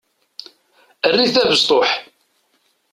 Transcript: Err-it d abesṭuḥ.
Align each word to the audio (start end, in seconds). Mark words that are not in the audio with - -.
Err-it 1.07 1.33
d 1.35 1.41
abesṭuḥ. 1.41 1.89